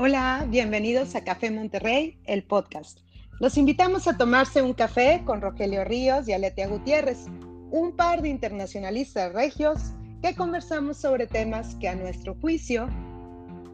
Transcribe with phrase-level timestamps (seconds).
[0.00, 3.00] Hola, bienvenidos a Café Monterrey, el podcast.
[3.40, 7.26] Los invitamos a tomarse un café con Rogelio Ríos y Aletia Gutiérrez,
[7.72, 9.80] un par de internacionalistas regios
[10.22, 12.86] que conversamos sobre temas que a nuestro juicio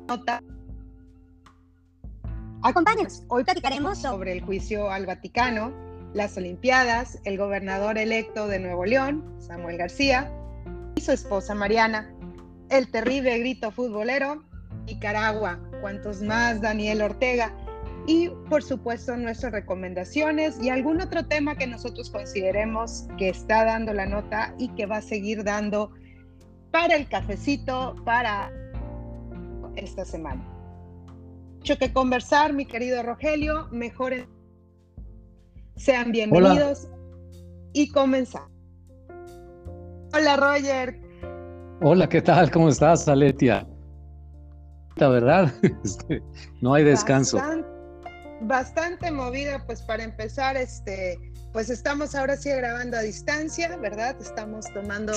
[0.08, 0.42] nota.
[2.62, 5.74] Acompáñenos, hoy platicaremos sobre el juicio al Vaticano,
[6.14, 10.32] las Olimpiadas, el gobernador electo de Nuevo León, Samuel García,
[10.94, 12.14] y su esposa Mariana,
[12.70, 14.42] el terrible grito futbolero,
[14.86, 17.52] Nicaragua, cuantos más Daniel Ortega
[18.06, 23.92] y por supuesto nuestras recomendaciones y algún otro tema que nosotros consideremos que está dando
[23.92, 25.90] la nota y que va a seguir dando
[26.70, 28.50] para el cafecito para
[29.76, 30.42] esta semana.
[31.58, 34.14] Mucho que conversar, mi querido Rogelio, mejor
[35.76, 36.88] sean bienvenidos
[37.74, 38.50] y comenzamos.
[40.14, 40.98] Hola Roger.
[41.82, 42.50] Hola, ¿qué tal?
[42.50, 43.68] ¿Cómo estás, Aletia?
[44.96, 45.52] ¿Verdad?
[45.84, 46.22] Este,
[46.60, 47.38] no hay descanso.
[48.42, 51.18] Bastante, movida, pues para empezar, este,
[51.52, 54.16] pues estamos ahora sí grabando a distancia, ¿verdad?
[54.20, 55.12] Estamos tomando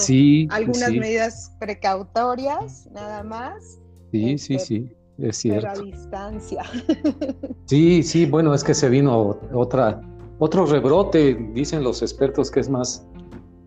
[0.50, 3.80] algunas medidas precautorias, nada más.
[4.12, 5.68] Sí, sí, este, sí, es cierto.
[5.74, 6.64] Pero a distancia.
[7.66, 10.00] Sí, sí, bueno, es que se vino otra,
[10.40, 13.06] otro rebrote, dicen los expertos que es más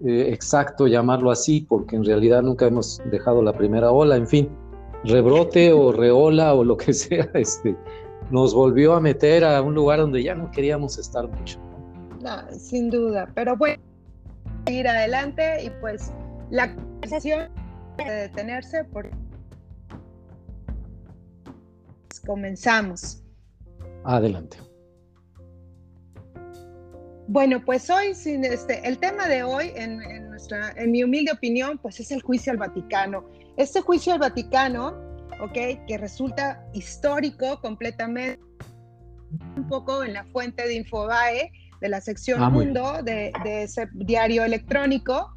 [0.07, 4.49] eh, exacto llamarlo así, porque en realidad nunca hemos dejado la primera ola, en fin
[5.05, 7.77] rebrote o reola o lo que sea, este,
[8.31, 11.59] nos volvió a meter a un lugar donde ya no queríamos estar mucho.
[12.23, 13.83] No, sin duda, pero bueno,
[14.67, 16.13] ir adelante y pues
[16.51, 17.49] la conversación
[17.97, 19.11] de detenerse porque
[22.27, 23.23] comenzamos.
[24.05, 24.59] Adelante.
[27.29, 31.31] Bueno, pues hoy, sin este, el tema de hoy, en, en, nuestra, en mi humilde
[31.33, 33.25] opinión, pues es el juicio al Vaticano.
[33.61, 34.95] Este juicio al Vaticano,
[35.39, 35.85] ¿ok?
[35.87, 38.41] Que resulta histórico completamente,
[39.55, 43.87] un poco en la fuente de Infobae, de la sección ah, Mundo, de, de, ese
[43.93, 45.37] diario electrónico,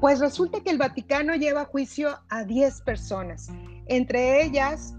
[0.00, 3.48] pues resulta que el Vaticano lleva a juicio a 10 personas,
[3.86, 4.94] entre ellas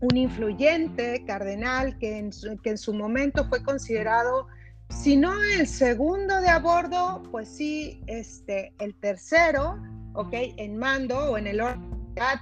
[0.00, 4.46] un influyente cardenal que en su, que en su momento fue considerado
[4.88, 9.78] si no el segundo de a bordo, pues sí, este, el tercero,
[10.14, 10.32] ¿ok?
[10.56, 11.60] En mando o en el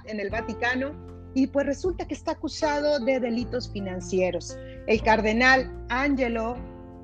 [0.05, 0.91] en el Vaticano,
[1.33, 4.57] y pues resulta que está acusado de delitos financieros.
[4.87, 6.55] El cardenal Angelo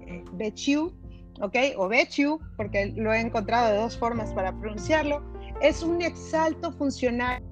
[0.07, 0.91] eh, Becciu,
[1.40, 1.56] ¿ok?
[1.78, 5.22] O Becciu, porque lo he encontrado de dos formas para pronunciarlo,
[5.62, 7.47] es un exalto funcionario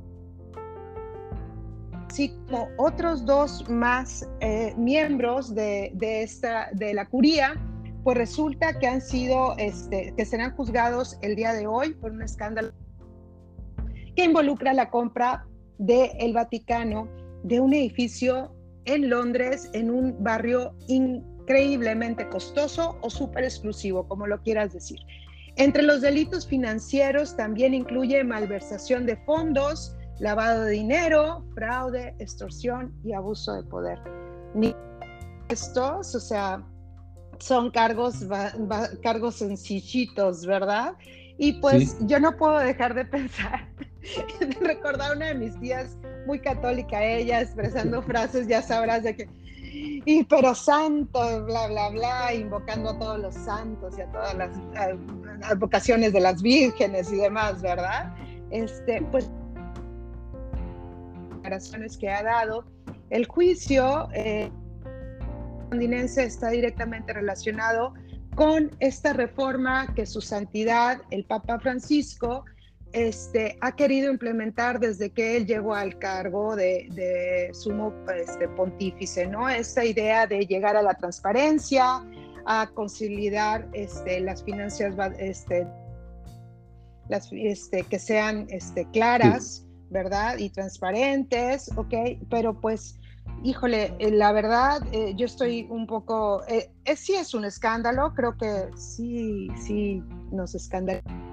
[2.12, 7.54] así como otros dos más eh, miembros de, de, esta, de la curía,
[8.04, 12.22] pues resulta que han sido, este, que serán juzgados el día de hoy por un
[12.22, 12.74] escándalo
[14.22, 15.48] que involucra la compra
[15.80, 17.08] del el Vaticano
[17.44, 18.56] de un edificio
[18.86, 25.00] en Londres, en un barrio increíblemente costoso o súper exclusivo, como lo quieras decir.
[25.56, 33.14] Entre los delitos financieros también incluye malversación de fondos, lavado de dinero, fraude, extorsión y
[33.14, 33.98] abuso de poder.
[34.54, 34.76] Ni
[35.50, 36.64] estos, o sea,
[37.40, 38.24] son cargos,
[39.02, 40.94] cargos sencillitos, ¿verdad?
[41.40, 43.91] Y pues yo no puedo dejar de pensar, de
[44.62, 49.30] recordar una de mis tías muy católica, ella expresando frases, ya sabrás, de que,
[49.64, 54.52] y pero santo, bla, bla, bla, invocando a todos los santos y a todas las
[55.44, 58.14] advocaciones de las vírgenes y demás, ¿verdad?
[58.50, 59.30] Este, pues,
[61.36, 62.66] declaraciones que ha dado,
[63.10, 64.52] el juicio eh,
[65.70, 67.94] londinense está directamente relacionado
[68.36, 72.46] con esta reforma que su santidad, el Papa Francisco,
[72.94, 79.50] este, ha querido implementar desde que él llegó al cargo de, sumo este, pontífice, ¿no?
[79.50, 82.04] Esta idea de llegar a la transparencia,
[82.46, 84.96] a conciliar este, las finanzas
[87.90, 88.48] que sean
[88.92, 90.38] claras, ¿verdad?
[90.38, 91.94] Y transparentes, ¿ok?
[92.30, 92.98] Pero pues
[93.44, 98.38] Híjole, eh, la verdad, eh, yo estoy un poco, eh, sí es un escándalo, creo
[98.38, 101.31] que sí, sí nos escandaliza.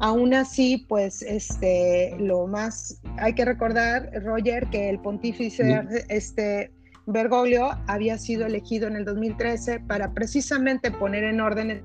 [0.00, 6.72] Aún así, pues, este, lo más, hay que recordar, Roger, que el pontífice, este,
[7.06, 11.82] Bergoglio había sido elegido en el 2013 para precisamente poner en orden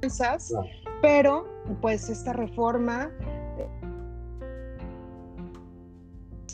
[0.00, 0.52] finanzas,
[1.02, 1.46] pero
[1.80, 3.10] pues esta reforma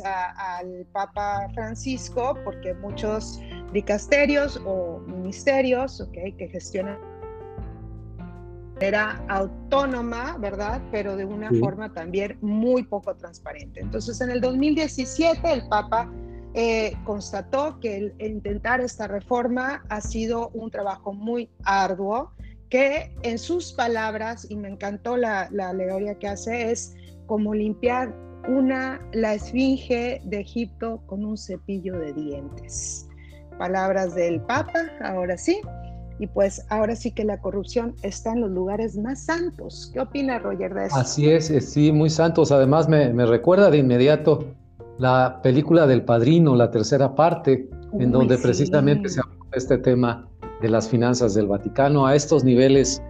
[0.04, 3.40] al Papa Francisco, porque muchos
[3.72, 6.98] dicasterios o ministerios okay, que gestionan
[8.80, 10.80] era autónoma, ¿verdad?
[10.90, 13.80] Pero de una forma también muy poco transparente.
[13.80, 16.10] Entonces, en el 2017 el Papa
[16.54, 22.32] eh, constató que el, intentar esta reforma ha sido un trabajo muy arduo,
[22.68, 26.94] que en sus palabras, y me encantó la, la alegoría que hace, es
[27.26, 28.14] como limpiar
[28.46, 33.08] una, la esfinge de Egipto con un cepillo de dientes.
[33.58, 35.60] Palabras del Papa, ahora sí.
[36.18, 39.90] Y pues ahora sí que la corrupción está en los lugares más santos.
[39.92, 40.96] ¿Qué opina Roger de eso?
[40.96, 42.50] Así es, sí, muy santos.
[42.50, 44.44] Además me, me recuerda de inmediato
[44.98, 47.68] la película del Padrino, la tercera parte,
[47.98, 50.28] en donde precisamente se habla de este tema
[50.60, 53.00] de las finanzas del Vaticano a estos niveles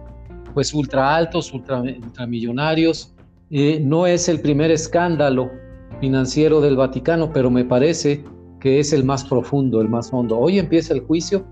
[0.53, 3.13] pues ultra altos, ultra, ultramillonarios.
[3.49, 5.49] Eh, no es el primer escándalo
[5.99, 8.23] financiero del Vaticano, pero me parece
[8.59, 10.37] que es el más profundo, el más hondo.
[10.37, 11.45] Hoy empieza el juicio.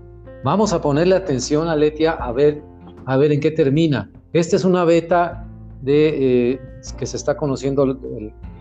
[0.44, 2.62] Vamos a ponerle atención a Letia a ver,
[3.06, 4.10] a ver en qué termina.
[4.32, 5.46] Esta es una beta
[5.82, 6.60] de, eh,
[6.96, 7.98] que se está conociendo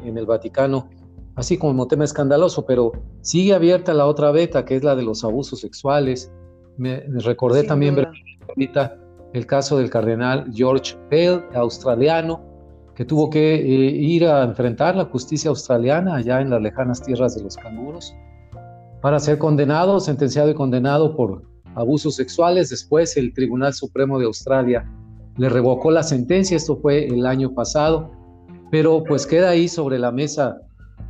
[0.03, 0.89] en el Vaticano
[1.38, 2.91] así como tema escandaloso, pero
[3.21, 6.31] sigue abierta la otra beta, que es la de los abusos sexuales.
[6.77, 7.95] Me, recordé también
[8.50, 8.97] ahorita
[9.33, 12.41] el caso del cardenal George Pell, australiano,
[12.95, 17.35] que tuvo que eh, ir a enfrentar la justicia australiana allá en las lejanas tierras
[17.35, 18.15] de los canguros
[19.01, 21.44] para ser condenado, sentenciado y condenado por
[21.77, 22.69] abusos sexuales.
[22.69, 24.85] Después el Tribunal Supremo de Australia
[25.38, 28.12] le revocó la sentencia, esto fue el año pasado,
[28.71, 30.57] pero pues queda ahí sobre la mesa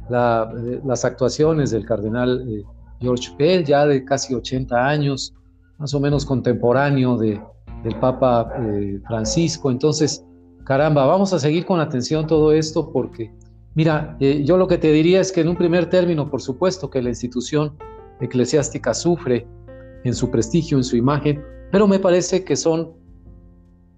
[0.09, 2.63] eh, las actuaciones del cardenal eh,
[2.99, 5.33] George Pell, ya de casi 80 años,
[5.77, 7.41] más o menos contemporáneo de,
[7.83, 9.71] del Papa eh, Francisco.
[9.71, 10.25] Entonces,
[10.65, 13.31] caramba, vamos a seguir con atención todo esto porque,
[13.75, 17.01] mira, yo lo que te diría es que en un primer término, por supuesto, que
[17.01, 17.73] la institución
[18.19, 19.47] eclesiástica sufre
[20.07, 22.93] en su prestigio, en su imagen, pero me parece que son,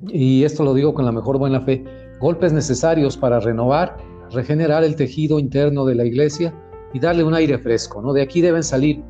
[0.08, 1.84] y esto lo digo con la mejor buena fe,
[2.20, 3.98] golpes necesarios para renovar
[4.32, 6.54] regenerar el tejido interno de la iglesia
[6.94, 8.14] y darle un aire fresco, ¿no?
[8.14, 9.04] De aquí deben salir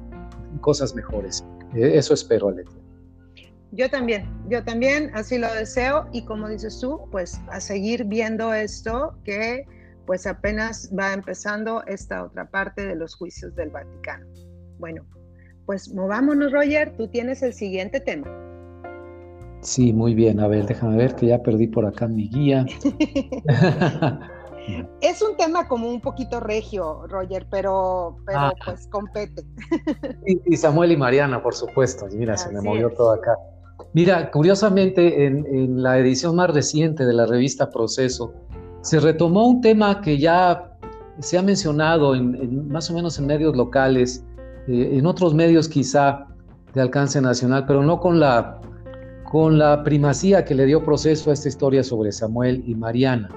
[0.62, 1.44] cosas mejores.
[1.76, 2.80] Eh, eso espero, Aletia.
[3.72, 8.54] Yo también, yo también así lo deseo y como dices tú, pues a seguir viendo
[8.54, 9.66] esto que
[10.08, 14.26] pues apenas va empezando esta otra parte de los juicios del Vaticano.
[14.80, 15.06] Bueno,
[15.70, 18.26] pues movámonos, Roger, tú tienes el siguiente tema.
[19.62, 20.40] Sí, muy bien.
[20.40, 22.66] A ver, déjame ver que ya perdí por acá mi guía.
[25.02, 28.54] Es un tema como un poquito regio, Roger, pero, pero ah.
[28.66, 29.44] pues compete.
[30.46, 32.08] Y, Samuel y Mariana, por supuesto.
[32.14, 33.36] Mira, se me movió todo acá.
[33.94, 38.34] Mira, curiosamente, en, la edición más reciente de la revista Proceso,
[38.82, 40.78] se retomó un tema que ya
[41.20, 44.24] se ha mencionado en, más o menos en medios locales,
[44.70, 46.28] eh, en otros medios quizá
[46.76, 48.62] de alcance nacional, pero no con la,
[49.32, 53.30] con la primacía que le dio proceso a esta historia sobre Samuel y Mariana.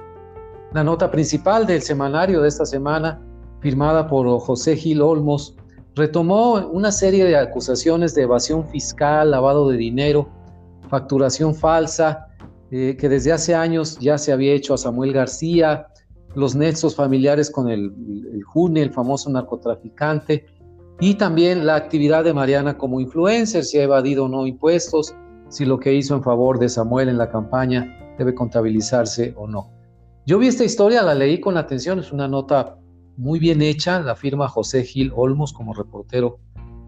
[0.74, 3.18] La nota principal del semanario de esta semana,
[3.60, 5.56] firmada por José Gil Olmos,
[5.94, 10.28] retomó una serie de acusaciones de evasión fiscal, lavado de dinero,
[10.90, 12.26] facturación falsa,
[12.70, 15.86] eh, que desde hace años ya se había hecho a Samuel García,
[16.34, 17.94] los nexos familiares con el,
[18.32, 20.46] el June, el famoso narcotraficante,
[21.02, 25.12] y también la actividad de Mariana como influencer, si ha evadido o no impuestos,
[25.48, 29.68] si lo que hizo en favor de Samuel en la campaña debe contabilizarse o no.
[30.26, 32.78] Yo vi esta historia, la leí con atención, es una nota
[33.16, 36.38] muy bien hecha, la firma José Gil Olmos como reportero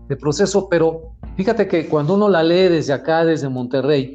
[0.08, 4.14] de proceso, pero fíjate que cuando uno la lee desde acá, desde Monterrey,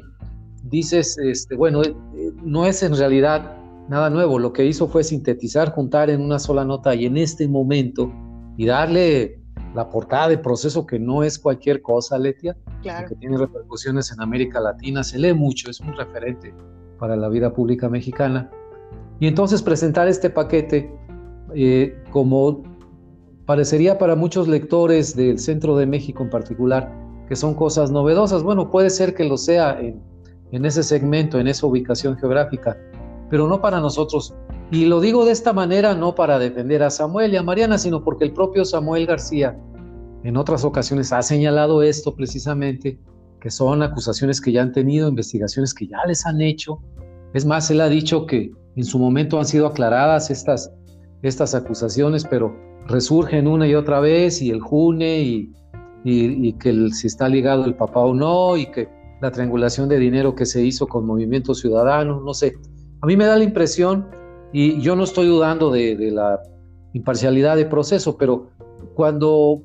[0.62, 1.92] dices, este, bueno, eh,
[2.42, 3.54] no es en realidad
[3.90, 7.46] nada nuevo, lo que hizo fue sintetizar, juntar en una sola nota y en este
[7.46, 8.10] momento
[8.56, 9.39] y darle
[9.74, 14.60] la portada de proceso que no es cualquier cosa, Letia, que tiene repercusiones en América
[14.60, 16.52] Latina, se lee mucho, es un referente
[16.98, 18.50] para la vida pública mexicana.
[19.20, 20.92] Y entonces presentar este paquete
[21.54, 22.62] eh, como
[23.46, 26.92] parecería para muchos lectores del centro de México en particular,
[27.28, 28.42] que son cosas novedosas.
[28.42, 30.00] Bueno, puede ser que lo sea en,
[30.52, 32.76] en ese segmento, en esa ubicación geográfica,
[33.28, 34.34] pero no para nosotros.
[34.70, 38.04] Y lo digo de esta manera no para defender a Samuel y a Mariana, sino
[38.04, 39.58] porque el propio Samuel García
[40.22, 43.00] en otras ocasiones ha señalado esto precisamente,
[43.40, 46.78] que son acusaciones que ya han tenido, investigaciones que ya les han hecho.
[47.32, 50.70] Es más, él ha dicho que en su momento han sido aclaradas estas,
[51.22, 52.54] estas acusaciones, pero
[52.86, 55.52] resurgen una y otra vez y el June y,
[56.04, 58.88] y, que si está ligado el papá o no y que
[59.20, 62.54] la triangulación de dinero que se hizo con Movimiento Ciudadano, no sé.
[63.02, 64.08] A mí me da la impresión,
[64.52, 66.40] y yo no estoy dudando de, la
[66.92, 68.48] imparcialidad de proceso, pero
[68.94, 69.62] cuando,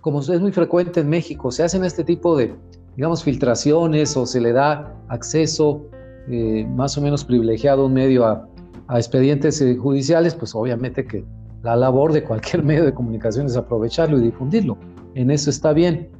[0.00, 2.54] como es muy frecuente en México, se hacen este tipo de,
[2.96, 5.86] digamos, filtraciones o se le da acceso
[6.28, 8.48] eh, más o menos privilegiado un medio a,
[8.94, 11.24] expedientes eh, judiciales, pues obviamente que
[11.62, 14.76] la labor de cualquier medio de comunicación es aprovecharlo y difundirlo.
[15.14, 16.10] En eso está bien.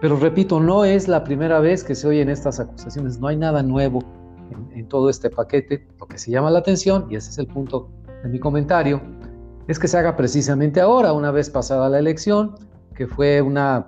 [0.00, 3.62] Pero repito, no es la primera vez que se oyen estas acusaciones, no hay nada
[3.62, 4.00] nuevo
[4.74, 5.86] en, todo este paquete.
[5.98, 7.90] Lo que se llama la atención, y ese es el punto
[8.22, 9.00] de mi comentario,
[9.68, 12.54] es que se haga precisamente ahora, una vez pasada la elección,
[12.94, 13.86] que fue una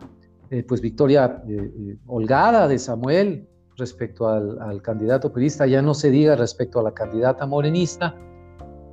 [0.50, 6.10] eh, pues victoria eh, eh, holgada de Samuel respecto al, candidato periodista, ya no se
[6.10, 8.16] diga respecto a la candidata morenista.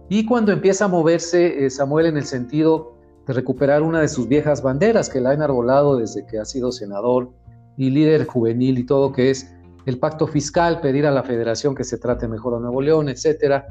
[0.10, 2.96] Y cuando empieza a moverse Samuel en el sentido
[3.26, 6.72] de recuperar una de sus viejas banderas que la ha enarbolado desde que ha sido
[6.72, 7.32] senador
[7.78, 9.55] y líder juvenil y todo, que es
[9.86, 13.68] el pacto fiscal, pedir a la federación que se trate mejor a Nuevo León, etcétera.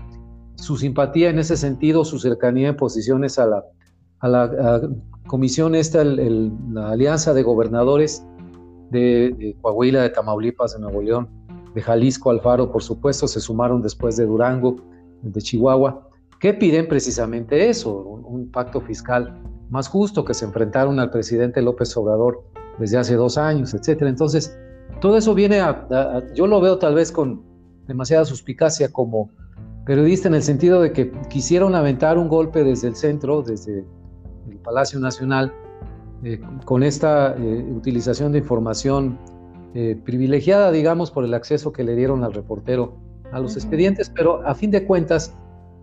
[0.57, 3.65] Su simpatía en ese sentido, su cercanía en posiciones a la,
[4.21, 4.81] a la
[5.27, 8.25] comisión esta, la alianza de gobernadores
[8.91, 11.29] de, de, Coahuila, de Tamaulipas, de Nuevo León,
[11.75, 14.77] de Jalisco, Alfaro, por supuesto, se sumaron después de Durango,
[15.23, 16.09] de Chihuahua.
[16.39, 17.93] ¿Qué piden precisamente eso?
[17.93, 19.41] Un, pacto fiscal
[19.71, 22.45] más justo, que se enfrentaron al presidente López Obrador
[22.79, 24.11] desde hace dos años, etcétera.
[24.11, 24.57] Entonces,
[25.01, 27.43] todo eso viene a, yo lo veo tal vez con
[27.87, 29.31] demasiada suspicacia como
[29.85, 33.85] periodista en el sentido de que quisieron aventar un golpe desde el centro, desde
[34.49, 35.53] el Palacio Nacional,
[36.23, 39.19] eh, con esta eh, utilización de información
[39.75, 42.97] eh, privilegiada, digamos, por el acceso que le dieron al reportero
[43.33, 45.37] a los expedientes, pero a fin de cuentas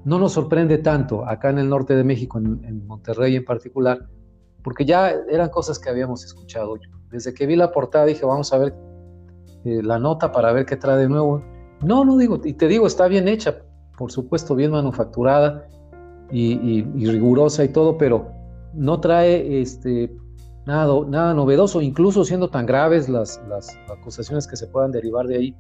[0.03, 4.07] no nos sorprende tanto acá en el norte de México, en, Monterrey en particular,
[4.63, 6.75] porque ya eran cosas que habíamos escuchado.
[7.11, 8.73] Desde que vi la portada dije, vamos a ver
[9.63, 11.43] eh, la nota para ver qué trae de nuevo.
[11.83, 13.57] No, no digo, y te digo, está bien hecha,
[13.97, 15.67] por supuesto, bien manufacturada
[16.31, 18.31] y, rigurosa y todo, pero
[18.73, 20.15] no trae este,
[20.65, 23.39] nada, nada novedoso, incluso siendo tan graves las,
[23.89, 25.55] acusaciones que se puedan derivar de ahí,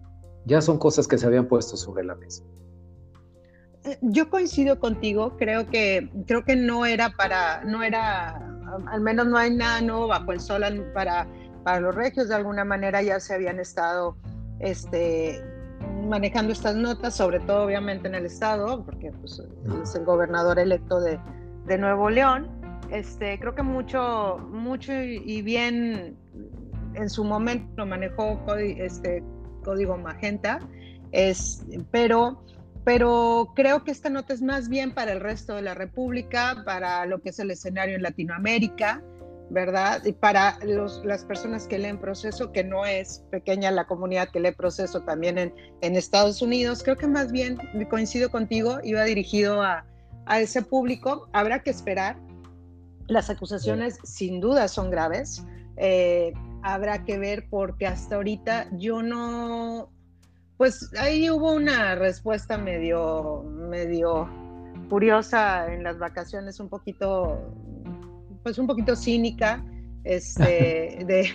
[0.45, 2.43] ya son cosas que se habían puesto sobre la mesa.
[3.83, 8.35] Eh, yo coincido contigo, creo que, creo que no era para, no era,
[8.87, 11.27] al menos no hay nada nuevo bajo el sol para,
[11.63, 14.17] para los regios, de alguna manera ya se habían estado
[14.59, 15.41] este,
[16.07, 19.41] manejando estas notas, sobre todo obviamente en el estado, porque pues,
[19.83, 21.19] es el gobernador electo de,
[21.77, 22.49] Nuevo León.
[22.91, 26.17] Este, creo que mucho, mucho y bien
[26.95, 29.23] en su momento lo manejó este,
[29.63, 30.59] código magenta,
[31.91, 32.43] pero
[32.83, 37.05] pero creo que esta nota es más bien para el resto de la República, para
[37.05, 39.03] lo que es el escenario en Latinoamérica,
[39.51, 40.03] ¿verdad?
[40.05, 40.57] Y para
[41.03, 45.37] las personas que leen proceso, que no es pequeña la comunidad que lee proceso también
[45.37, 47.57] en, en Estados Unidos, creo que más bien,
[47.89, 49.85] coincido contigo, iba dirigido a,
[50.25, 51.27] a ese público.
[51.33, 52.17] Habrá que esperar.
[53.07, 55.43] Las acusaciones sin duda son graves.
[55.75, 56.31] Eh,
[56.63, 59.91] habrá que ver porque hasta ahorita yo no,
[60.55, 64.29] pues ahí hubo una respuesta medio, medio
[64.89, 67.53] curiosa en las vacaciones, un poquito,
[68.43, 69.63] pues un poquito cínica,
[70.03, 71.29] este, de,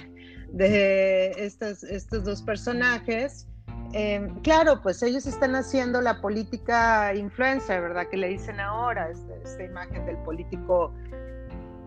[0.52, 3.46] de estos, estos dos personajes.
[3.92, 8.08] Em, claro, pues ellos están haciendo la política influencer, ¿verdad?
[8.10, 10.92] Que le dicen ahora, este, esta imagen del político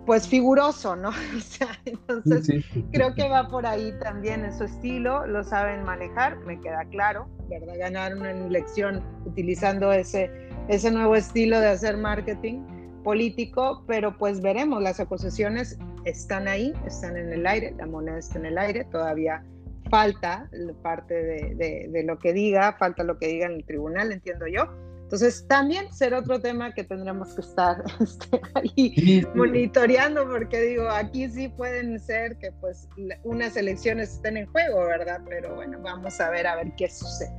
[0.06, 1.10] pues figuroso, ¿no?
[1.38, 6.38] O sea, entonces creo que va por ahí también en su estilo, lo saben manejar,
[6.46, 7.76] me queda claro, ¿verdad?
[7.78, 10.32] Ganaron una elección utilizando ese,
[10.68, 12.64] ese nuevo estilo de hacer marketing
[13.04, 18.40] político, pero pues veremos, las acusaciones están ahí, están en el aire, la moneda está
[18.40, 19.44] en el aire, todavía
[19.90, 20.50] falta
[20.84, 24.70] parte de, de lo que diga, falta lo que diga en el tribunal, entiendo yo
[25.10, 31.28] entonces, también será otro tema que tendremos que estar este, ahí monitoreando, porque digo, aquí
[31.28, 32.88] sí pueden ser que pues
[33.24, 35.20] unas elecciones estén en juego, ¿verdad?
[35.28, 37.34] Pero bueno, vamos a ver a ver qué sucede.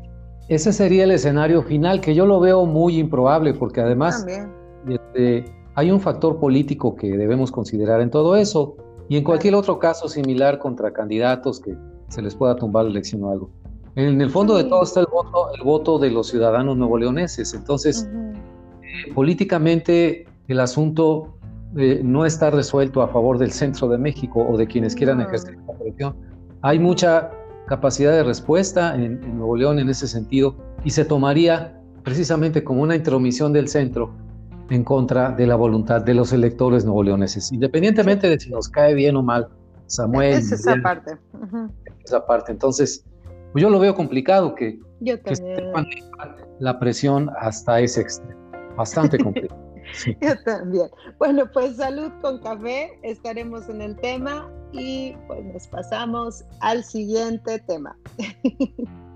[0.49, 4.27] Ese sería el escenario final, que yo lo veo muy improbable, porque además
[4.89, 5.45] este,
[5.75, 8.77] hay un factor político que debemos considerar en todo eso,
[9.11, 11.77] y en cualquier otro caso similar contra candidatos que
[12.09, 13.51] se les pueda tumbar la elección o algo.
[13.97, 17.53] En el fondo de todo está el voto, el voto de los ciudadanos nuevoleoneses.
[17.55, 18.09] Entonces,
[18.83, 21.35] eh, políticamente el asunto
[21.77, 25.57] eh, no está resuelto a favor del centro de México o de quienes quieran ejercer
[25.67, 26.15] la presión.
[26.63, 27.33] Hay mucha
[27.67, 32.95] capacidad de respuesta en, Nuevo León en ese sentido y se tomaría precisamente como una
[32.95, 34.11] intromisión del centro
[34.71, 39.17] en contra de la voluntad de los electores nuevoleoneses, independientemente de si nos cae bien
[39.17, 39.49] o mal
[39.87, 40.35] Samuel.
[40.35, 41.19] Es esa parte.
[42.05, 42.53] Esa parte.
[42.53, 43.05] Entonces,
[43.53, 45.17] pues yo lo veo complicado que, yo
[46.61, 48.41] la presión hasta ese extremo.
[48.77, 49.61] Bastante complicado.
[50.21, 50.89] Yo también.
[51.19, 57.59] Bueno, pues salud con café, estaremos en el tema y pues nos pasamos al siguiente
[57.61, 57.97] tema.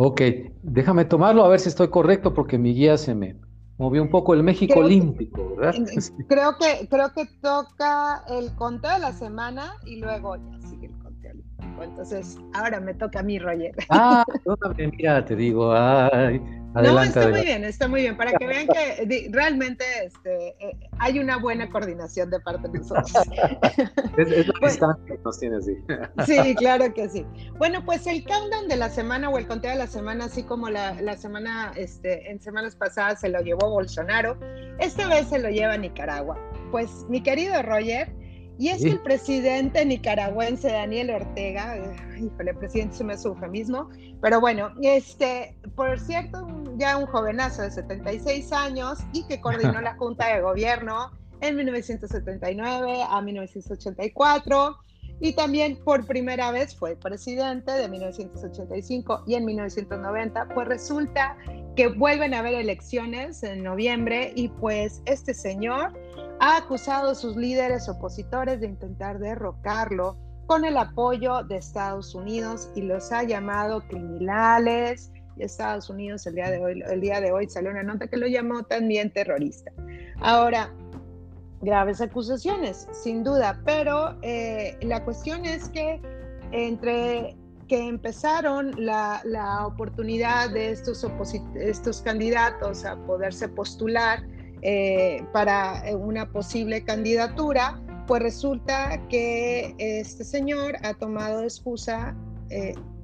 [0.00, 0.20] Ok,
[0.62, 3.34] déjame tomarlo a ver si estoy correcto porque mi guía se me,
[3.78, 5.74] movió un poco el México olímpico, ¿verdad?
[6.28, 10.98] Creo que, creo que toca el conteo de la semana y luego ya sigue el
[10.98, 11.82] conteo olímpico.
[11.82, 13.74] Entonces, ahora me toca a mí, Roger.
[13.90, 14.24] Ah,
[14.92, 16.42] mira, te digo, ay,
[16.82, 21.18] no, está muy bien, está muy bien, para que vean que realmente este, eh, hay
[21.18, 23.12] una buena coordinación de parte de nosotros.
[24.16, 25.76] es, la distancia que nos tiene así.
[26.26, 27.26] sí, claro que sí.
[27.58, 30.68] Bueno, pues el countdown de la semana o el conteo de la semana, así como
[30.68, 34.38] la, la semana, este, en semanas pasadas se lo llevó Bolsonaro,
[34.78, 36.38] esta vez se lo lleva Nicaragua.
[36.70, 38.12] Pues mi querido Roger,
[38.58, 41.76] y es que el presidente nicaragüense Daniel Ortega,
[42.18, 43.88] híjole, presidente se me sufre mismo,
[44.20, 46.46] pero bueno, este, por cierto,
[46.76, 53.04] ya un jovenazo de 76 años y que coordinó la Junta de Gobierno en 1979
[53.08, 54.76] a 1984
[55.20, 61.36] y también por primera vez fue presidente de 1985 y en 1990, pues resulta
[61.74, 65.92] que vuelven a haber elecciones en noviembre y pues este señor
[66.40, 72.70] ha acusado a sus líderes opositores de intentar derrocarlo con el apoyo de Estados Unidos
[72.74, 75.12] y los ha llamado criminales.
[75.36, 78.16] Y Estados Unidos el día de hoy, el día de hoy salió una nota que
[78.16, 79.70] lo llamó también terrorista.
[80.20, 80.72] Ahora,
[81.60, 86.00] graves acusaciones, sin duda, pero eh, la cuestión es que
[86.52, 87.36] entre
[87.66, 91.06] que empezaron la, la oportunidad de estos,
[91.56, 94.24] estos candidatos a poderse postular
[94.62, 102.16] eh, para eh, una posible candidatura, pues resulta que este señor ha tomado excusa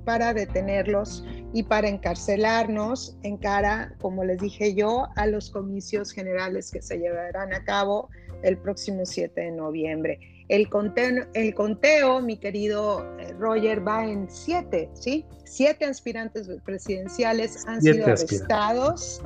[0.06, 6.70] para detenerlos y para encarcelarnos en cara, como les dije yo, a los comicios generales
[6.70, 8.08] que se llevarán a cabo
[8.44, 10.20] el próximo 7 de noviembre.
[10.48, 13.04] El conteo, el conteo, mi querido
[13.38, 15.24] Roger, va en siete, ¿sí?
[15.44, 19.22] Siete aspirantes presidenciales han sido arrestados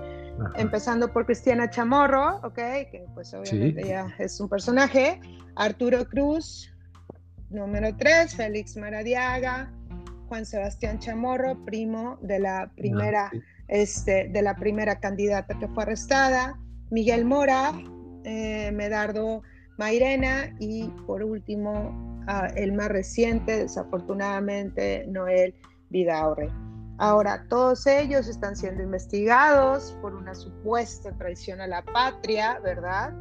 [0.56, 2.54] empezando por Cristiana Chamorro, ¿ok?
[2.54, 5.20] Que pues obviamente ya es un personaje,
[5.56, 6.73] Arturo Cruz,
[7.50, 9.73] número 3, Félix Maradiaga,
[10.28, 15.82] Juan Sebastián Chamorro, primo de la primera, ah, este, de la primera candidata que fue
[15.82, 16.58] arrestada,
[16.90, 17.73] Miguel Mora,
[18.25, 19.43] eh, Medardo
[19.76, 22.19] Mairena y por último
[22.57, 25.54] el más reciente, desafortunadamente, Noel
[25.89, 26.50] Vidaurre.
[26.99, 33.15] Ahora, todos ellos están siendo investigados por una supuesta traición a la patria, ¿verdad?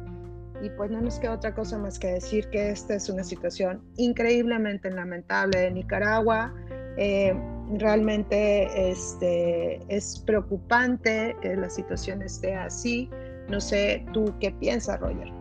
[0.60, 3.80] Y pues no nos queda otra cosa más que decir que esta es una situación
[3.96, 6.52] increíblemente lamentable de Nicaragua.
[6.96, 7.32] Eh,
[7.74, 13.08] realmente este, es preocupante que la situación esté así.
[13.48, 15.32] No sé, ¿tú qué piensas, Roger?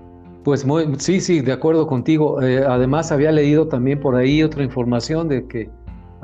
[0.44, 0.66] Pues
[1.00, 2.42] sí, sí, de acuerdo contigo.
[2.42, 5.70] Eh, además, había leído también por ahí otra información de que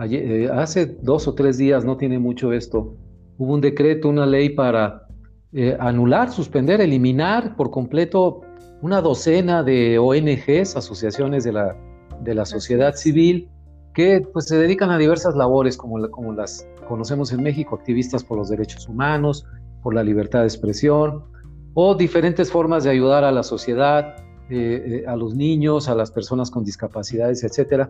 [0.01, 2.95] eh, hace dos o tres días, no tiene mucho esto,
[3.37, 5.07] hubo un decreto, una ley para
[5.51, 8.41] eh, anular, suspender, eliminar por completo
[8.81, 11.75] una docena de ONGs, asociaciones de la,
[12.21, 13.49] de la sociedad civil,
[13.93, 18.37] que pues, se dedican a diversas labores, como, como las conocemos en México, activistas por
[18.37, 19.45] los derechos humanos,
[19.83, 21.23] por la libertad de expresión,
[21.73, 24.15] o diferentes formas de ayudar a la sociedad,
[24.49, 27.89] eh, a los niños, a las personas con discapacidades, etcétera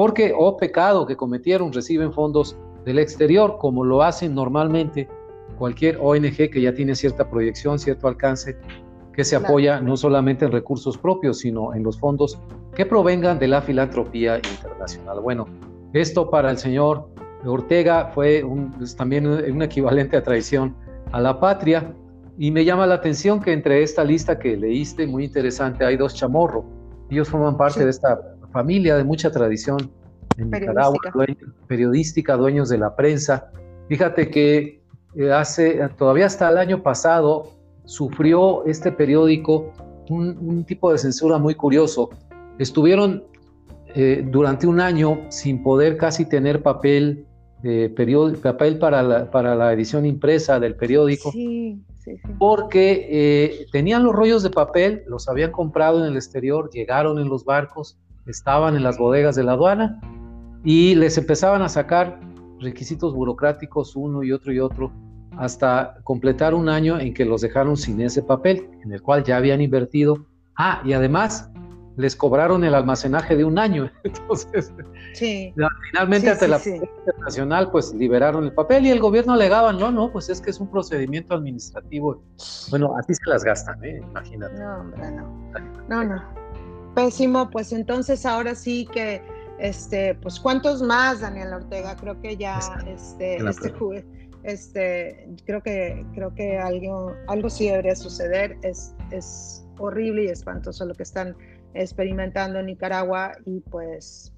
[0.00, 5.08] porque, oh pecado que cometieron, reciben fondos del exterior, como lo hacen normalmente
[5.58, 8.56] cualquier ONG que ya tiene cierta proyección, cierto alcance,
[9.12, 12.38] que se apoya no solamente en recursos propios, sino en los fondos
[12.74, 15.20] que provengan de la filantropía internacional.
[15.20, 15.46] Bueno,
[15.92, 17.10] esto para el señor
[17.44, 18.42] Ortega fue
[18.96, 20.74] también un equivalente a traición
[21.12, 21.94] a la patria.
[22.40, 26.14] Y me llama la atención que entre esta lista que leíste, muy interesante, hay dos
[26.14, 26.64] chamorros.
[27.10, 28.18] Ellos forman parte de esta
[28.50, 29.90] familia de mucha tradición
[30.38, 30.98] en Nicaragua,
[31.66, 33.50] periodística, dueños de la prensa.
[33.88, 34.80] Fíjate que
[35.16, 37.52] eh, hace, todavía hasta el año pasado,
[37.84, 39.70] sufrió este periódico
[40.08, 42.08] un, tipo de censura muy curioso.
[42.58, 43.22] Estuvieron
[43.94, 47.26] eh, durante un año sin poder casi tener papel,
[47.62, 47.92] eh,
[48.42, 51.32] papel para la, para la edición impresa del periódico.
[52.38, 57.44] Porque tenían los rollos de papel, los habían comprado en el exterior, llegaron en los
[57.44, 60.00] barcos estaban en las bodegas de la aduana
[60.64, 62.20] y les empezaban a sacar
[62.60, 64.92] requisitos burocráticos uno y otro y otro
[65.36, 69.38] hasta completar un año en que los dejaron sin ese papel, en el cual ya
[69.38, 70.26] habían invertido.
[70.56, 71.50] Ah, y además
[72.00, 73.90] les cobraron el almacenaje de un año.
[74.04, 74.72] Entonces,
[75.14, 76.80] finalmente ante la sí.
[77.04, 80.58] internacional, pues liberaron el papel y el gobierno alegaba, no, no, pues es que es
[80.58, 82.22] un procedimiento administrativo.
[82.70, 84.02] Bueno, así se las gastan, ¿eh?
[84.10, 84.58] imagínate.
[84.58, 85.52] No, hombre, no.
[85.88, 86.22] No, no.
[86.94, 89.22] Pésimo, pues entonces ahora sí que,
[89.58, 93.74] este, pues cuántos más, Daniel Ortega, creo que ya este, este
[94.42, 98.56] este, creo que, creo que algo, algo sí debería suceder.
[98.62, 101.36] Es, es horrible y espantoso lo que están
[101.74, 104.32] experimentando en Nicaragua y pues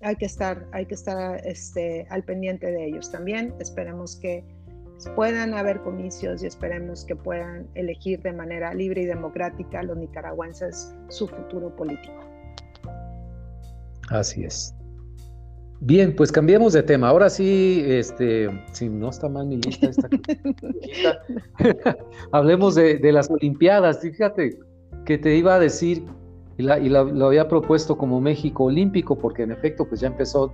[0.00, 3.54] hay que estar, hay que estar este, al pendiente de ellos también.
[3.58, 4.44] Esperemos que
[5.16, 10.94] puedan haber comicios y esperemos que puedan elegir de manera libre y democrática los nicaragüenses
[11.08, 12.20] su futuro político.
[14.10, 14.74] Así es.
[15.80, 17.08] Bien, pues cambiemos de tema.
[17.08, 19.90] Ahora sí, este, si no está mal mi lista,
[22.32, 24.00] hablemos de, las Olimpiadas.
[24.00, 24.58] Fíjate
[25.04, 26.04] que te iba a decir,
[26.56, 30.52] y, lo había propuesto como México Olímpico, porque en efecto, pues ya empezó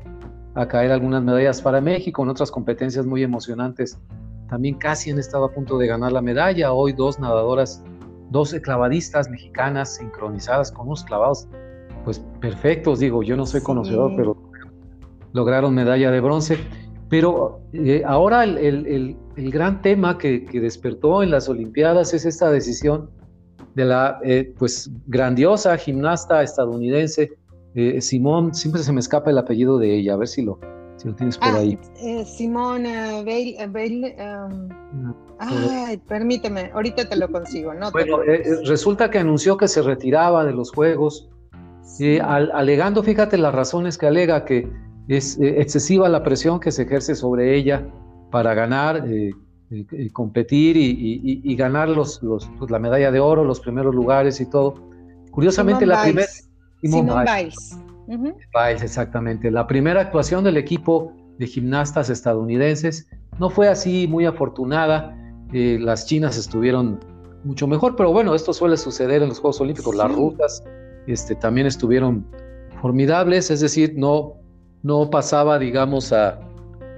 [0.54, 3.98] a caer algunas medallas para México en otras competencias muy emocionantes
[4.50, 6.72] también casi han estado a punto de ganar la medalla.
[6.72, 7.84] Hoy dos nadadoras,
[8.30, 11.46] dos clavadistas mexicanas sincronizadas con unos clavados,
[12.04, 14.36] pues perfectos, digo, yo no soy conocedor, pero
[15.32, 16.58] lograron medalla de bronce.
[17.08, 23.08] Pero eh, ahora el, gran tema que, despertó en las Olimpiadas es esta decisión
[23.74, 27.30] de la eh, pues grandiosa gimnasta estadounidense
[27.74, 30.58] eh, Simón, siempre se me escapa el apellido de ella, a ver si lo,
[30.96, 31.78] si lo tienes por ah, ahí.
[32.02, 32.24] Eh,
[33.68, 34.36] Bale, eh,
[34.92, 37.72] um, ay, permíteme, ahorita te lo consigo.
[37.74, 41.30] No bueno, eh, resulta que anunció que se retiraba de los Juegos,
[42.22, 44.68] alegando, fíjate las razones que alega, que
[45.08, 47.86] es excesiva la presión que se ejerce sobre ella
[48.30, 49.04] para ganar,
[50.12, 54.74] competir y, ganar los, los, pues, la medalla de oro, los primeros lugares y todo.
[55.30, 56.28] Curiosamente, la primera...
[56.80, 59.50] Simón Biles exactamente.
[59.50, 65.16] La primera actuación del equipo de gimnastas estadounidenses no fue así muy afortunada.
[65.52, 67.00] Eh, las chinas estuvieron
[67.44, 69.94] mucho mejor, pero bueno, esto suele suceder en los Juegos Olímpicos.
[69.94, 70.64] Las rutas
[71.06, 72.26] este, también estuvieron
[72.82, 74.34] formidables, es decir, no,
[74.82, 76.40] no pasaba, digamos, a,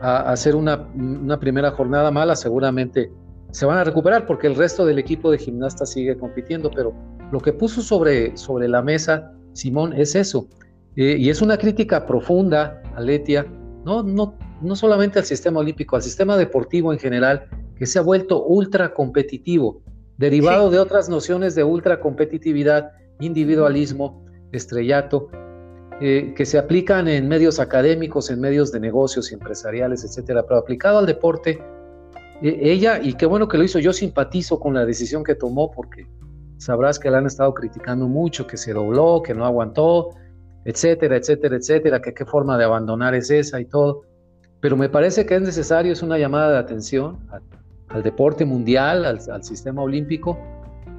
[0.03, 3.12] hacer una, una, primera jornada mala, seguramente
[3.53, 6.93] se van a recuperar porque el resto del equipo de gimnastas sigue compitiendo, pero
[7.31, 10.49] lo que puso sobre, sobre la mesa Simón es eso,
[10.97, 13.47] eh, y es una crítica profunda, Aletia,
[13.85, 18.03] no, no, no solamente al sistema olímpico, al sistema deportivo en general, que se ha
[18.03, 19.83] vuelto ultra competitivo,
[20.19, 25.31] derivado de otras nociones de ultra competitividad, individualismo, estrellato,
[26.05, 30.99] eh, que se aplican en medios académicos, en medios de negocios empresariales, etcétera, pero aplicado
[30.99, 31.62] al deporte,
[32.43, 35.71] eh, ella, y qué bueno que lo hizo, yo simpatizo con la decisión que tomó,
[35.71, 36.09] porque
[36.57, 40.09] sabrás que la han estado criticando mucho, que se dobló, que no aguantó,
[40.65, 44.03] etcétera, etcétera, etcétera, que qué forma de abandonar es esa y todo.
[44.59, 47.21] Pero me parece que es necesario, es una llamada de atención
[47.91, 50.37] al, deporte mundial, al, sistema olímpico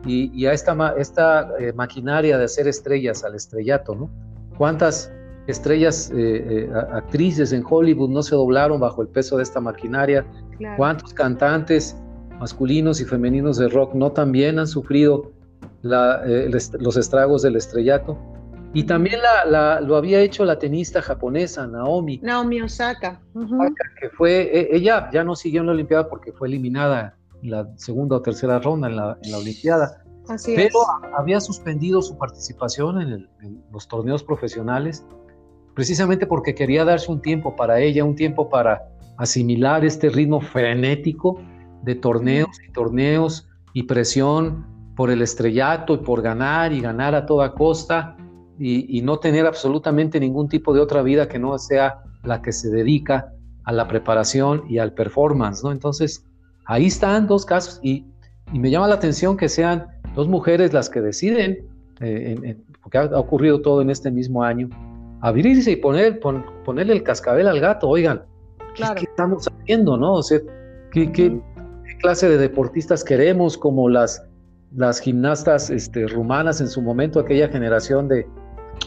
[0.06, 4.33] y, a esta, esta eh, maquinaria de hacer estrellas, al estrellato, ¿no?
[4.58, 5.12] ¿Cuántas
[5.48, 10.26] estrellas, eh, eh, actrices en Hollywood no se doblaron bajo el peso de esta maquinaria?
[10.78, 11.98] ¿Cuántos cantantes
[12.39, 15.32] masculinos y femeninos de rock no también han sufrido
[15.82, 18.18] los estragos del estrellato?
[18.76, 22.20] Y también la, lo había hecho la tenista japonesa Naomi.
[22.24, 23.22] Naomi Osaka.
[24.02, 27.68] Que fue, e, ella ya no siguió en la Olimpiada porque fue eliminada en la
[27.76, 30.03] segunda o tercera ronda en la, en la Olimpiada.
[30.27, 30.79] Así pero
[31.17, 33.27] había suspendido su participación en,
[33.71, 35.05] los torneos profesionales
[35.75, 38.83] precisamente porque quería darse un tiempo para ella, un tiempo para
[39.17, 41.39] asimilar este ritmo frenético
[41.81, 47.25] de torneos y torneos y presión por el estrellato y por ganar y ganar a
[47.25, 48.15] toda costa
[48.59, 52.69] y, no tener absolutamente ningún tipo de otra vida que no sea la que se
[52.69, 53.33] dedica
[53.65, 55.71] a la preparación y al performance, ¿no?
[55.71, 56.25] Entonces,
[56.65, 58.05] ahí están dos casos y,
[58.51, 61.65] me llama la atención que sean dos mujeres las que deciden,
[61.99, 64.69] eh, porque ha, ocurrido todo en este mismo año,
[65.21, 68.23] abrirse y poner, ponerle el cascabel al gato, oigan,
[68.76, 70.15] ¿qué, estamos haciendo, no?
[70.15, 70.39] O sea,
[70.91, 71.41] ¿qué,
[71.99, 74.26] clase de deportistas queremos como las,
[74.76, 78.28] las gimnastas este, rumanas en su momento, aquella generación de, de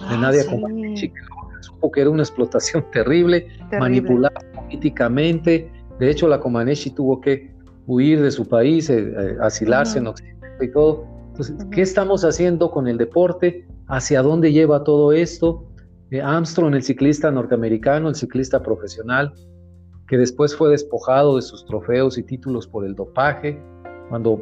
[0.03, 1.13] ah, Nadia sí.
[1.61, 5.71] supo que era una explotación terrible, manipulada políticamente.
[5.99, 7.55] De hecho, la Comaneci tuvo que
[7.87, 11.07] huir de su país, eh, eh, asilarse en Occidente y todo.
[11.39, 13.69] Entonces, ¿qué estamos haciendo con el deporte?
[13.89, 15.67] ¿Hacia dónde lleva todo esto?
[16.11, 19.35] Eh, Armstrong, el ciclista norteamericano, el ciclista profesional,
[20.09, 23.63] que después fue despojado de sus trofeos y títulos por el dopaje,
[24.09, 24.41] cuando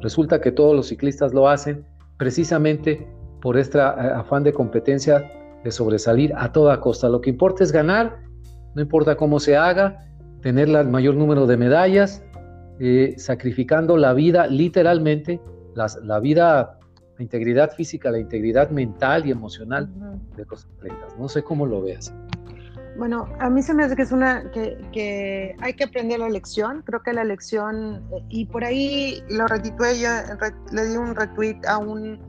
[0.00, 1.86] resulta que todos los ciclistas lo hacen,
[2.18, 3.06] precisamente
[3.40, 5.30] por este afán de competencia
[5.62, 7.08] de sobresalir a toda costa.
[7.08, 8.18] Lo que importa es ganar,
[8.74, 10.00] no importa cómo se haga,
[10.40, 12.24] tener el mayor número de medallas,
[12.80, 15.40] eh, sacrificando la vida, literalmente,
[15.74, 16.78] la vida,
[17.16, 19.88] la integridad física, la integridad mental y emocional
[20.36, 21.16] de los atletas.
[21.18, 22.12] No sé cómo lo veas.
[22.96, 26.82] Bueno, a mí se me hace que es una que, hay que aprender la lección.
[26.82, 30.08] Creo que la lección, y por ahí lo retitué yo,
[30.72, 32.20] le di un retweet a un,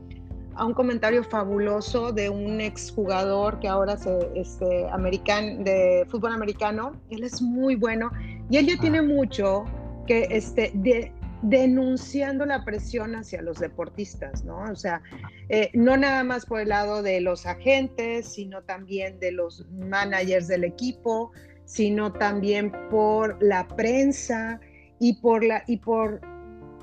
[0.54, 6.92] a un comentario fabuloso de un exjugador que ahora se este, american, de fútbol americano.
[7.10, 8.10] Él es muy bueno
[8.48, 9.02] y él ya tiene ah.
[9.02, 9.64] mucho
[10.06, 11.12] que este, de,
[11.44, 14.62] denunciando la presión hacia los deportistas, ¿no?
[14.70, 15.02] O sea,
[15.50, 20.48] eh, no nada más por el lado de los agentes, sino también de los managers
[20.48, 21.32] del equipo,
[21.66, 24.58] sino también por la prensa
[24.98, 26.20] y por la y por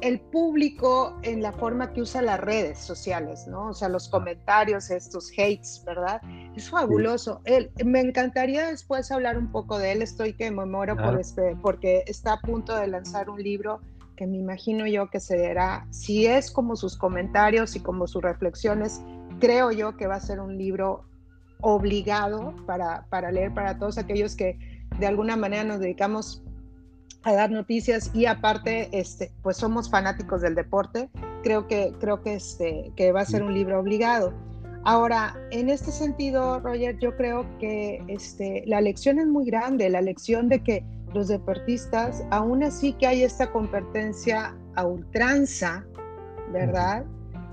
[0.02, 3.70] el público en la forma que usa las redes sociales, ¿no?
[3.70, 6.22] O sea, los comentarios, estos hates, ¿verdad?
[6.56, 7.42] Es fabuloso.
[7.46, 10.02] Él, me encantaría después hablar un poco de él.
[10.02, 13.82] Estoy que me muero por este, porque está a punto de lanzar un libro
[14.22, 18.22] que me imagino yo que se será, si es como sus comentarios y como sus
[18.22, 19.02] reflexiones,
[19.40, 21.06] creo yo que va a ser un libro
[21.62, 24.60] obligado para, para leer para todos aquellos que
[25.00, 26.44] de alguna manera nos dedicamos
[27.24, 31.10] a dar noticias y aparte este pues somos fanáticos del deporte
[31.42, 34.34] creo que creo que este que va a ser un libro obligado.
[34.84, 40.02] Ahora en este sentido Roger yo creo que este la lección es muy grande la
[40.02, 45.86] lección de que los deportistas, aún así que hay esta competencia a ultranza,
[46.52, 47.06] ¿verdad?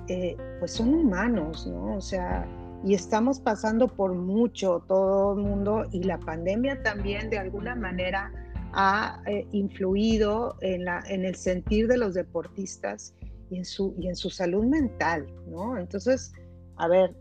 [0.08, 1.96] Eh, pues son humanos, ¿no?
[1.96, 2.46] O sea,
[2.84, 8.32] y estamos pasando por mucho todo el mundo y la pandemia también de alguna manera
[8.72, 13.14] ha eh, influido en, la, en el sentir de los deportistas
[13.50, 15.76] y en su, y en su salud mental, ¿no?
[15.78, 16.32] Entonces,
[16.76, 17.14] a ver,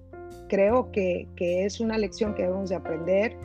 [0.50, 3.38] creo que, que es una lección que debemos de aprender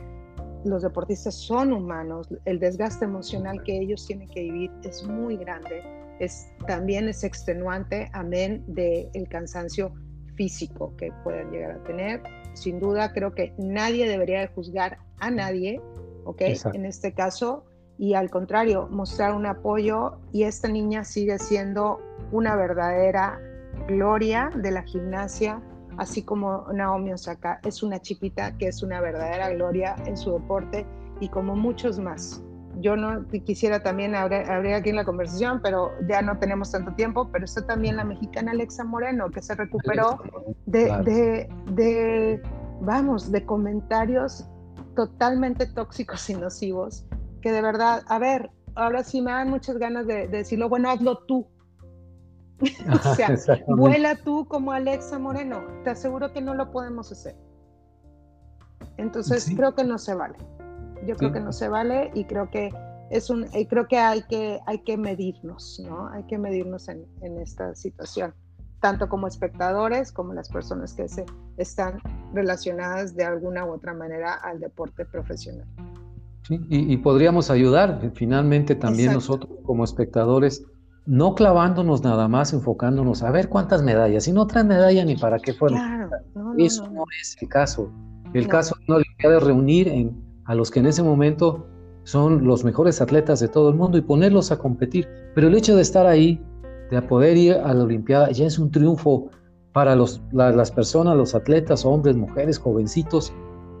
[0.63, 5.83] los deportistas son humanos, el desgaste emocional que ellos tienen que vivir es muy grande,
[6.19, 9.93] es, también es extenuante, amén del el cansancio
[10.35, 12.21] físico que puedan llegar a tener.
[12.53, 15.81] Sin duda, creo que nadie debería de juzgar a nadie,
[16.25, 16.41] ¿ok?
[16.73, 17.65] En este caso,
[17.97, 21.99] y al contrario, mostrar un apoyo y esta niña sigue siendo
[22.31, 23.39] una verdadera
[23.87, 25.61] gloria de la gimnasia,
[25.97, 30.85] así como Naomi Osaka es una chipita que es una verdadera gloria en su deporte
[31.19, 32.41] y como muchos más.
[32.79, 37.29] Yo no quisiera también habría aquí en la conversación, pero ya no tenemos tanto tiempo,
[37.31, 40.19] pero está también la mexicana Alexa Moreno, que se recuperó
[40.65, 42.41] de, de,
[42.81, 44.49] vamos, de comentarios
[44.95, 47.05] totalmente tóxicos y nocivos,
[47.41, 51.19] que de verdad, a ver, ahora sí me dan muchas ganas de decirlo, bueno, hazlo
[51.25, 51.47] tú,
[52.93, 53.35] o sea,
[53.67, 55.61] vuela tú como Alexa Moreno.
[55.83, 57.35] Te aseguro que no lo podemos hacer.
[58.97, 60.37] Entonces creo que no se vale.
[61.05, 62.69] Yo creo que no se vale y creo que
[63.09, 66.07] es un, y creo que hay que hay que medirnos, ¿no?
[66.09, 68.33] Hay que medirnos en, en esta situación,
[68.79, 71.25] tanto como espectadores como las personas que se
[71.57, 71.99] están
[72.33, 75.67] relacionadas de alguna u otra manera al deporte profesional.
[76.47, 80.65] Sí, y, podríamos ayudar finalmente también nosotros como espectadores
[81.05, 85.39] no clavándonos nada más, enfocándonos a ver cuántas medallas, si no traen medalla ni para
[85.39, 85.79] qué fueron.
[86.57, 87.91] Eso no, es el caso.
[88.33, 91.67] El caso es una reunir en, a los que en ese momento
[92.03, 95.07] son los mejores atletas de todo el mundo y ponerlos a competir.
[95.35, 96.41] Pero el hecho de estar ahí,
[96.89, 99.29] de poder ir a la Olimpiada, ya es un triunfo
[99.71, 103.33] para los, las personas, los atletas, hombres, mujeres, jovencitos,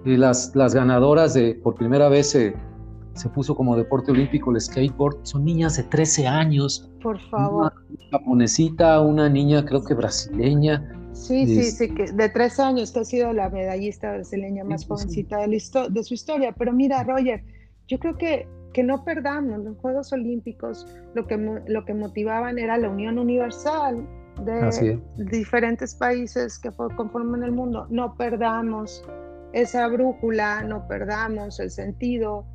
[0.05, 2.35] y las, las ganadoras de por primera vez
[3.13, 5.17] se puso como deporte olímpico el skateboard.
[5.23, 6.91] Son niñas de 13 años.
[7.01, 7.73] Por favor.
[7.89, 10.89] Una japonesita, una niña creo que brasileña.
[11.13, 15.37] Sí, sí, sí, que de 13 años, que ha sido la medallista brasileña más jovencita
[15.37, 16.53] de, de su historia.
[16.57, 17.43] Pero mira, Roger,
[17.87, 22.77] yo creo que, que no perdamos los Juegos Olímpicos, lo que, lo que motivaban era
[22.77, 24.07] la unión universal
[24.43, 27.85] de diferentes países que conforman el mundo.
[27.91, 29.05] No perdamos
[29.53, 32.47] esa brújula, no perdamos el sentido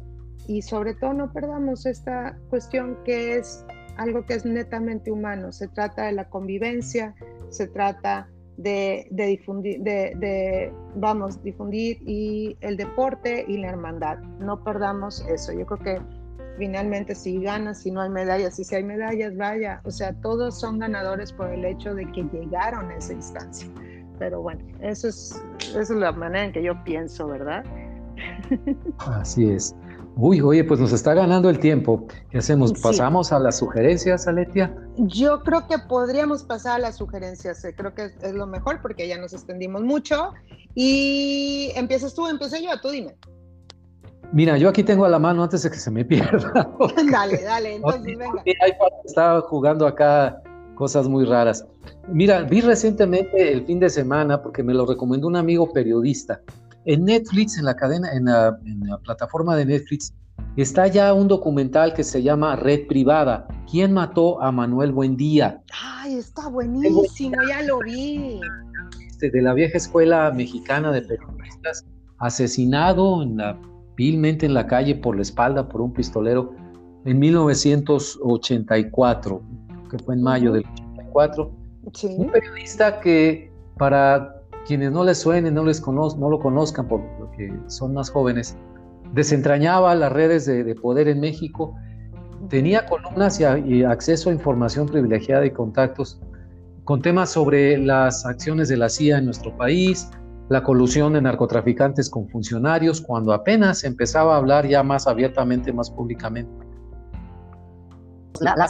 [0.49, 3.65] y sobre todo no perdamos esta cuestión que es
[3.99, 5.53] algo que es netamente humano.
[5.53, 7.15] Se trata de la convivencia,
[7.51, 14.19] se trata de, difundir, de, vamos, difundir y el deporte y la hermandad.
[14.41, 15.53] No perdamos eso.
[15.53, 16.03] Yo creo que
[16.57, 20.59] finalmente si ganas, si no hay medallas, y si hay medallas, vaya, o sea, todos
[20.59, 23.69] son ganadores por el hecho de que llegaron a esa instancia.
[24.19, 27.65] Pero bueno, eso es, esa es la manera en que yo pienso, ¿verdad?
[28.99, 29.77] Así es.
[30.21, 32.09] Uy, oye, pues nos está ganando el tiempo.
[32.31, 32.73] ¿Qué hacemos?
[32.73, 34.77] ¿Pasamos a las sugerencias, Aletia?
[34.97, 37.65] Yo creo que podríamos pasar a las sugerencias.
[37.65, 40.33] Eh, creo que es, lo mejor porque ya nos extendimos mucho.
[40.75, 43.15] Y empiezas tú, empiezo yo, tú dime.
[44.33, 46.69] Mira, yo aquí tengo a la mano antes de que se me pierda.
[47.13, 48.43] dale, dale, entonces venga.
[49.05, 50.43] Estaba jugando acá
[50.75, 51.65] cosas muy raras.
[52.09, 56.41] Mira, vi recientemente el fin de semana, porque me lo recomendó un amigo periodista,
[56.89, 58.59] en Netflix, en la cadena, en la,
[59.05, 60.15] plataforma de Netflix,
[60.57, 63.47] está ya un documental que se llama Red Privada.
[63.71, 65.61] ¿Quién mató a Manuel Buendía?
[65.83, 68.41] Ay, está buenísimo, ya lo vi.
[69.07, 71.85] Este, de la vieja escuela mexicana de periodistas,
[72.21, 73.61] asesinado en la,
[73.95, 76.55] vilmente en la calle por la espalda por un pistolero
[77.05, 79.43] en 1984,
[79.91, 81.53] que fue en mayo del 84.
[82.17, 84.38] Un periodista que para
[84.69, 88.55] quienes no les suenen, no, les no lo conozcan porque son más jóvenes,
[89.15, 91.75] desentrañaba las redes de, poder en México,
[92.51, 96.21] tenía columnas y, acceso a información privilegiada y contactos
[96.85, 100.11] con temas sobre las acciones de la CIA en nuestro país,
[100.51, 105.91] la colusión de narcotraficantes con funcionarios, cuando apenas empezaba a hablar ya más abiertamente, más
[105.91, 106.53] públicamente.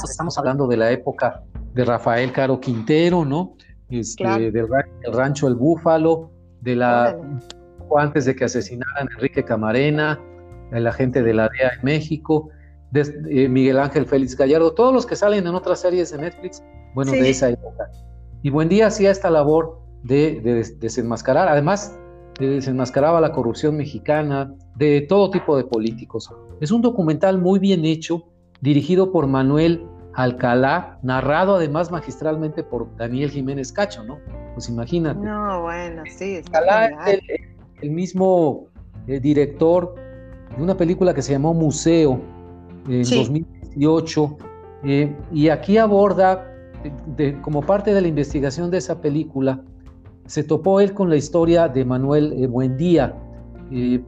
[0.08, 1.42] estamos hablando de la época
[1.74, 3.56] de Rafael Caro Quintero, ¿no?
[3.90, 4.68] Este, del,
[5.12, 7.16] rancho El Búfalo, de la
[7.96, 10.20] antes de que asesinaran a Enrique Camarena,
[10.72, 12.50] el agente de la DEA en México,
[12.90, 16.62] de, eh, Miguel Ángel Félix Gallardo, todos los que salen en otras series de Netflix,
[16.94, 17.90] bueno, de esa época.
[18.42, 20.40] Y Buen Día hacía esta labor de,
[20.78, 21.98] desenmascarar, además
[22.38, 26.30] desenmascaraba la corrupción mexicana, de todo tipo de políticos.
[26.60, 28.24] Es un documental muy bien hecho,
[28.60, 29.84] dirigido por Manuel
[30.18, 34.18] Alcalá, narrado además magistralmente por Daniel Jiménez Cacho, ¿no?
[34.54, 35.20] Pues imagínate.
[35.20, 36.38] No, bueno, sí.
[36.38, 37.20] Alcalá es
[37.82, 38.66] el, mismo
[39.06, 39.94] eh, director
[40.56, 42.20] de una película que se llamó Museo
[42.88, 44.38] en 2018,
[44.82, 46.52] eh, y aquí aborda,
[47.40, 49.62] como parte de la investigación de esa película,
[50.26, 53.14] se topó él con la historia de Manuel eh, Buendía.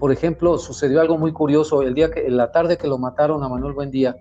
[0.01, 3.45] por ejemplo, sucedió algo muy curioso, el día que, en la tarde que lo mataron
[3.45, 4.17] a Manuel Buendía,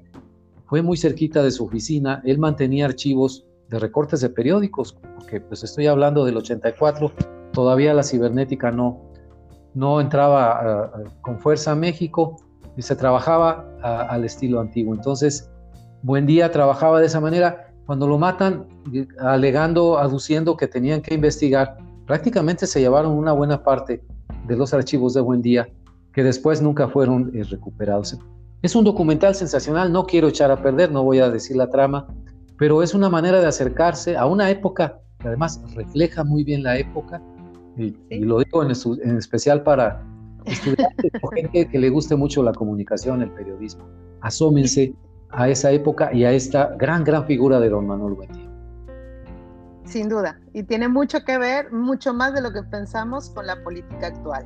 [0.69, 5.63] fue muy cerquita de su oficina, él mantenía archivos de recortes de periódicos, porque pues
[5.63, 7.11] estoy hablando del 84,
[7.51, 9.01] todavía la cibernética no,
[9.73, 12.37] no entraba con fuerza a México
[12.77, 14.93] y se trabajaba al estilo antiguo.
[14.93, 15.49] Entonces,
[16.03, 17.73] Buen Día trabajaba de esa manera.
[17.85, 18.67] Cuando lo matan,
[19.19, 24.03] alegando, aduciendo que tenían que investigar, prácticamente se llevaron una buena parte
[24.47, 25.67] de los archivos de Buen Día
[26.13, 28.17] que después nunca fueron eh, recuperados.
[28.61, 32.07] Es un documental sensacional, no quiero echar a perder, no voy a decir la trama,
[32.57, 36.77] pero es una manera de acercarse a una época que además refleja muy bien la
[36.77, 37.21] época,
[37.77, 38.71] y, lo digo en,
[39.17, 40.03] especial para
[40.43, 43.85] estudiantes o gente que le guste mucho la comunicación, el periodismo.
[44.19, 44.93] Asómense
[45.29, 48.49] a esa época y a esta gran, gran figura de don Manuel Buendía.
[49.85, 53.63] Sin duda, y tiene mucho que ver, mucho más de lo que pensamos con la
[53.63, 54.45] política actual.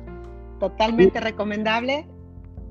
[0.60, 2.08] Totalmente recomendable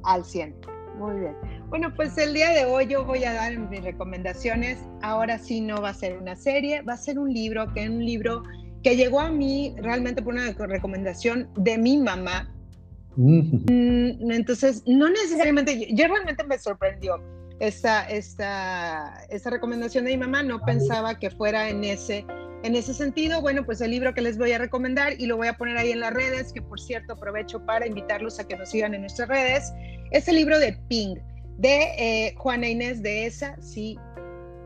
[0.03, 0.72] al 100.
[0.97, 1.35] Muy bien.
[1.69, 4.77] Bueno, pues el día de hoy yo voy a dar mis recomendaciones.
[5.01, 7.89] Ahora sí no va a ser una serie, va a ser un libro, que es
[7.89, 8.43] un libro
[8.83, 12.53] que llegó a mí realmente por una recomendación de mi mamá.
[13.15, 17.21] Mm, entonces, no necesariamente, yo, realmente me sorprendió
[17.59, 22.25] esta, esta, esta recomendación de mi mamá, no pensaba que fuera en ese
[22.63, 25.47] en ese sentido, bueno, pues el libro que les voy a recomendar y lo voy
[25.47, 28.69] a poner ahí en las redes, que por cierto aprovecho para invitarlos a que nos
[28.69, 29.73] sigan en nuestras redes,
[30.11, 31.17] es el libro de Ping,
[31.57, 33.99] de eh, Juana Inés de esa, sí,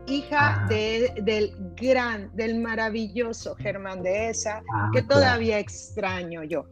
[0.06, 0.66] hija ah.
[0.68, 6.66] de, del gran, del maravilloso Germán de esa, ah, que todavía extraño yo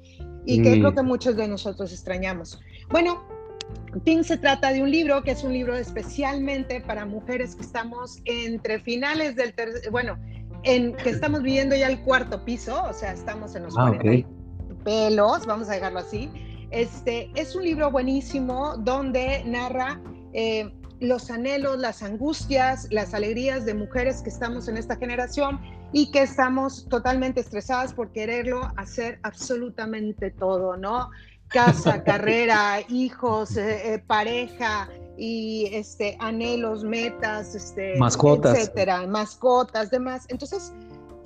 [0.45, 2.61] y que creo que muchos de nosotros extrañamos.
[2.91, 3.27] Bueno,
[4.05, 8.19] Ping se trata de un libro que es un libro especialmente para mujeres que estamos
[8.27, 10.17] entre finales del tercer, bueno,
[10.67, 13.93] en que estamos viviendo ya el cuarto piso, o sea, estamos en los ah,
[14.85, 16.29] pelos, vamos a dejarlo así.
[16.73, 20.01] Este es un libro buenísimo donde narra
[20.33, 25.61] eh, los anhelos, las angustias, las alegrías de mujeres que estamos en esta generación
[25.93, 31.11] y que estamos totalmente estresadas por quererlo hacer absolutamente todo, ¿no?
[31.47, 40.27] Casa, carrera, hijos, eh, eh, pareja, y este, anhelos, metas, este, mascotas, etcétera, mascotas, demás.
[40.29, 40.73] Entonces,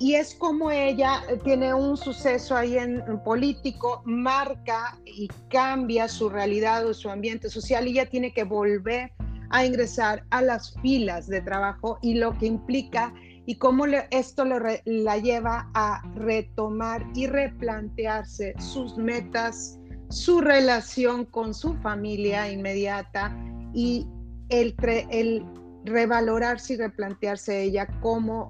[0.01, 6.87] y es como ella tiene un suceso ahí en, político, marca y cambia su realidad
[6.87, 9.11] o su ambiente social y ella tiene que volver
[9.51, 13.13] a ingresar a las filas de trabajo y lo que implica
[13.45, 19.77] y cómo esto la lleva a retomar y replantearse sus metas,
[20.09, 23.35] su relación con su familia inmediata,
[23.73, 24.07] y
[24.49, 24.75] el,
[25.09, 25.45] el
[25.85, 28.49] revalorarse y replantearse ella como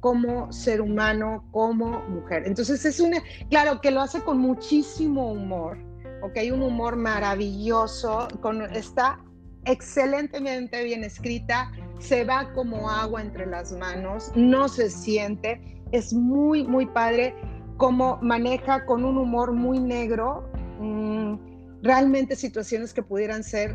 [0.00, 2.42] como ser humano, como mujer.
[2.44, 5.78] Entonces es una, claro, que lo hace con muchísimo humor,
[6.22, 9.18] ok, un humor maravilloso, con, está
[9.64, 16.64] excelentemente bien escrita, se va como agua entre las manos, no se siente, es muy,
[16.64, 17.34] muy padre,
[17.78, 20.46] como maneja con un humor muy negro
[20.80, 21.34] mm,
[21.82, 23.74] realmente situaciones que pudieran ser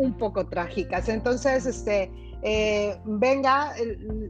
[0.00, 1.08] un poco trágicas.
[1.08, 2.10] Entonces, este,
[2.42, 3.74] eh, venga,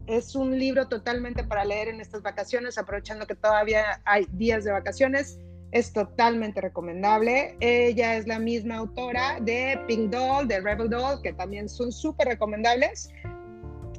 [0.07, 4.73] es un libro totalmente para leer en estas vacaciones, aprovechando que todavía hay días de
[4.73, 5.39] vacaciones.
[5.73, 7.57] Es totalmente recomendable.
[7.61, 12.27] Ella es la misma autora de Pink Doll, de Rebel Doll, que también son súper
[12.27, 13.09] recomendables.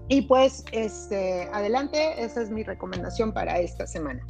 [0.09, 4.21] Y pues, este, adelante, esa es mi recomendación para esta semana.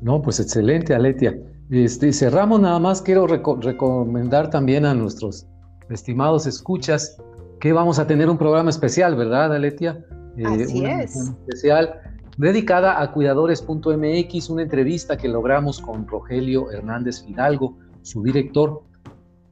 [0.00, 1.36] No, pues excelente, Aletia.
[1.70, 5.48] Este, cerramos nada más, quiero recomendar también a nuestros
[5.90, 7.16] estimados escuchas
[7.60, 10.04] que vamos a tener un programa especial, ¿verdad, Aletia?
[10.36, 11.16] Eh, Así es.
[11.16, 12.00] Especial
[12.38, 18.82] dedicada a cuidadores.mx, una entrevista que logramos con Rogelio Hernández Fidalgo, su director,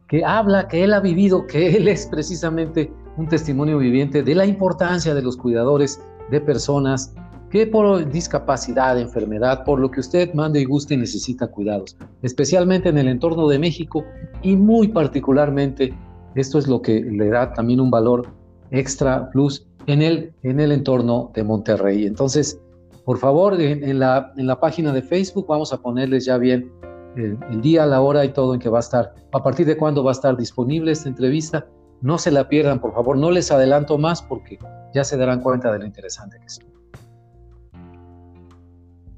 [0.09, 4.47] que habla que él ha vivido, que él es precisamente un testimonio viviente de la
[4.47, 7.13] importancia de los cuidadores de personas
[7.51, 12.99] que por discapacidad, enfermedad, por lo que usted mande y guste necesita cuidados, especialmente en
[12.99, 14.05] el entorno de México
[14.43, 15.93] y muy particularmente
[16.37, 18.29] esto es lo que le da también un valor
[18.71, 22.07] extra plus en el, en el entorno de Monterrey.
[22.07, 22.61] Entonces,
[23.05, 26.71] por favor, en, la, en la página de Facebook vamos a ponerles ya bien
[27.17, 29.77] el, el, día, la hora y todo en que va a estar, a partir de
[29.77, 31.67] cuándo va a estar disponible esta entrevista.
[32.03, 34.59] No se la pierdan, por favor, no les adelanto más porque
[34.93, 36.61] ya se darán cuenta de lo interesante que es.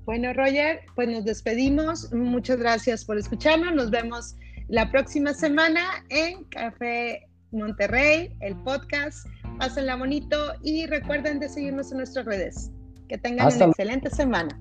[0.05, 2.13] Bueno, Roger, pues nos despedimos.
[2.15, 3.75] Muchas gracias por escucharnos.
[3.75, 4.37] Nos vemos
[4.69, 9.27] la próxima semana en Café Monterrey, el podcast.
[9.59, 12.71] Pásenla bonito y recuerden de seguirnos en nuestras redes.
[13.09, 14.57] Que tengan una excelente semana.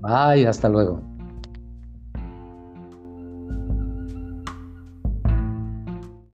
[0.00, 1.02] Bye, hasta luego.